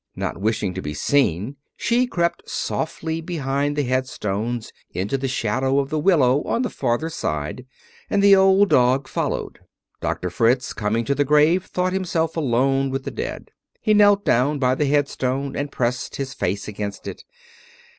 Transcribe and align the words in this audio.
Not 0.15 0.41
wishing 0.41 0.73
to 0.73 0.81
be 0.81 0.95
seen, 0.95 1.57
she 1.77 2.07
crept 2.07 2.49
softly 2.49 3.21
behind 3.21 3.75
the 3.75 3.83
headstones 3.83 4.73
into 4.95 5.15
the 5.15 5.27
shadow 5.27 5.77
of 5.77 5.91
the 5.91 5.99
willow 5.99 6.41
on 6.45 6.63
the 6.63 6.71
farther 6.71 7.07
side, 7.07 7.67
and 8.09 8.23
the 8.23 8.35
old 8.35 8.69
dog 8.69 9.07
followed. 9.07 9.59
Doctor 10.01 10.31
Fritz, 10.31 10.73
coming 10.73 11.05
to 11.05 11.13
the 11.13 11.23
grave, 11.23 11.65
thought 11.67 11.93
himself 11.93 12.35
alone 12.35 12.89
with 12.89 13.03
the 13.03 13.11
dead. 13.11 13.51
He 13.79 13.93
knelt 13.93 14.25
down 14.25 14.57
by 14.57 14.73
the 14.73 14.87
headstone 14.87 15.55
and 15.55 15.71
pressed 15.71 16.15
his 16.15 16.33
face 16.33 16.67
against 16.67 17.05
it. 17.05 17.23